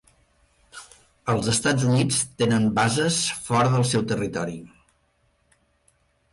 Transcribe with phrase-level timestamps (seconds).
[1.33, 4.59] Els Estats Units tenen bases fora del seu territori.